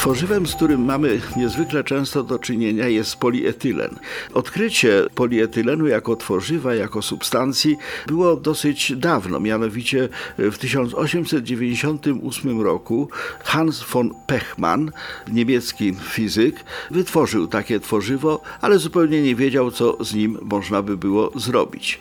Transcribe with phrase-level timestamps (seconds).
[0.00, 3.98] Tworzywem, z którym mamy niezwykle często do czynienia jest polietylen.
[4.34, 13.08] Odkrycie polietylenu jako tworzywa, jako substancji było dosyć dawno, mianowicie w 1898 roku
[13.44, 14.90] Hans von Pechmann,
[15.32, 21.32] niemiecki fizyk, wytworzył takie tworzywo, ale zupełnie nie wiedział, co z nim można by było
[21.34, 22.00] zrobić.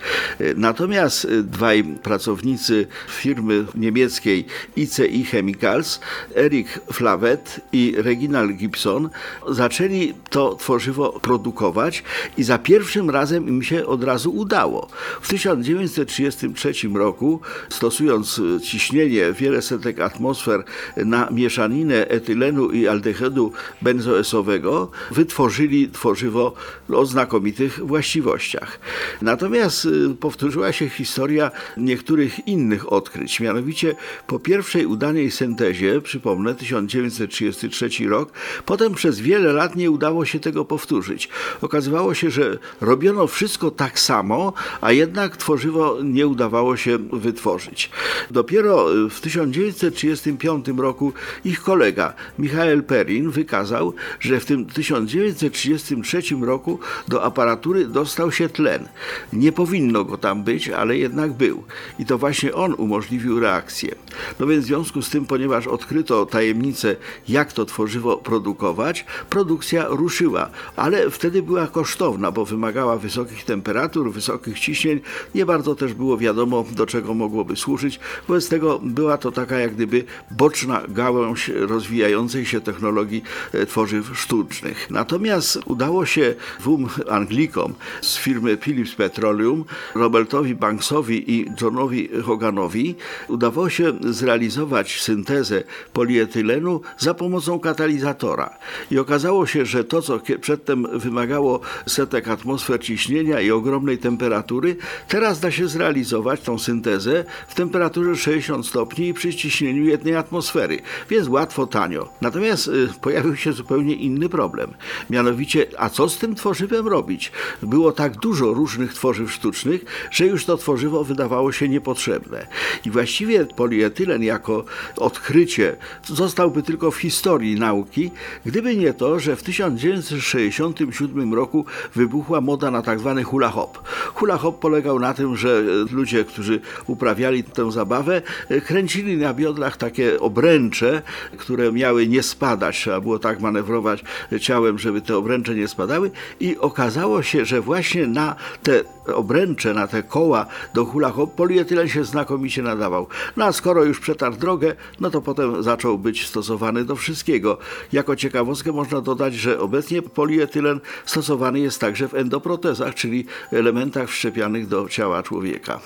[0.55, 4.45] Natomiast dwaj pracownicy firmy niemieckiej
[4.75, 5.99] ICI Chemicals,
[6.35, 9.09] Erik Flavet i Reginald Gibson
[9.49, 12.03] zaczęli to tworzywo produkować
[12.37, 14.87] i za pierwszym razem im się od razu udało.
[15.21, 20.63] W 1933 roku, stosując ciśnienie wiele setek atmosfer
[20.97, 26.53] na mieszaninę etylenu i aldehydu benzoesowego, wytworzyli tworzywo
[26.93, 28.79] o znakomitych właściwościach.
[29.21, 33.39] Natomiast y, powtórzyła się historia niektórych innych odkryć.
[33.39, 33.95] Mianowicie
[34.27, 37.78] po pierwszej udanej syntezie, przypomnę, 1933
[38.09, 38.31] rok.
[38.65, 41.29] Potem przez wiele lat nie udało się tego powtórzyć.
[41.61, 47.89] Okazywało się, że robiono wszystko tak samo, a jednak tworzywo nie udawało się wytworzyć.
[48.31, 51.13] Dopiero w 1935 roku
[51.45, 58.87] ich kolega Michael Perrin wykazał, że w tym 1933 roku do aparatury dostał się tlen.
[59.33, 61.63] Nie powinno go tam być, ale jednak był.
[61.99, 63.95] I to właśnie on umożliwił reakcję.
[64.39, 66.95] No więc w związku z tym, ponieważ odkryto tajemnicę,
[67.27, 74.59] jak to tworzywo produkować, produkcja ruszyła, ale wtedy była kosztowna, bo wymagała wysokich temperatur, wysokich
[74.59, 74.99] ciśnień.
[75.35, 77.99] Nie bardzo też było wiadomo, do czego mogłoby służyć.
[78.27, 84.87] Wobec tego była to taka jak gdyby boczna gałąź rozwijającej się technologii e, tworzyw sztucznych.
[84.89, 89.65] Natomiast udało się dwóm Anglikom z firmy Philips Petroleum,
[89.95, 92.95] Robertowi Banksowi i Johnowi Hoganowi,
[93.27, 95.63] udało się zrealizować syntezę
[95.93, 98.57] polietylenu za pomocą katalizatora.
[98.91, 104.75] I okazało się, że to, co przedtem wymagało setek atmosfer ciśnienia i ogromnej temperatury,
[105.07, 110.79] teraz da się zrealizować tą syntezę w temperaturze 60 stopni i przy ciśnieniu jednej atmosfery,
[111.09, 112.09] więc łatwo, tanio.
[112.21, 114.73] Natomiast y, pojawił się zupełnie inny problem.
[115.09, 117.31] Mianowicie, a co z tym tworzywem robić?
[117.63, 122.47] Było tak dużo różnych tworzyw sztucznych, że już to tworzywo wydawało się niepotrzebne.
[122.85, 124.65] I właściwie polietylen jako
[124.97, 128.11] odkrycie zostałby tylko w historii nauki,
[128.45, 131.65] gdyby nie to, że w 1967 roku
[131.95, 133.87] wybuchła moda na tak zwany hula hop.
[134.13, 135.61] Hula hop polegał na tym, że
[135.91, 138.21] ludzie, którzy uprawiali tę zabawę,
[138.65, 141.01] kręcili na biodrach takie obręcze,
[141.37, 142.75] które miały nie spadać.
[142.75, 144.03] Trzeba było tak manewrować
[144.39, 148.83] ciałem, żeby te obręcze nie spadały i okazało się, że właśnie na te
[149.15, 153.07] obręcze, na te koła do hula polietylen się znakomicie nadawał.
[153.37, 157.57] No a skoro już przetarł drogę, no to potem zaczął być stosowany do wszystkiego.
[157.93, 164.67] Jako ciekawostkę można dodać, że obecnie polietylen stosowany jest także w endoprotezach, czyli elementach wszczepianych
[164.67, 165.79] do ciała człowieka.